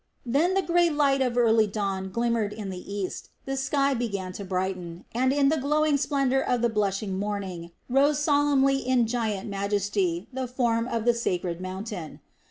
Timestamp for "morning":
7.19-7.69